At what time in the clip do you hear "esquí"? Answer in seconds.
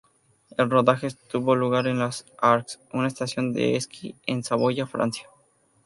3.75-4.15